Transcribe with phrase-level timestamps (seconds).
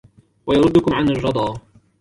[0.47, 1.59] وَيَرُدُّكُمْ عَنْ الرَّدَى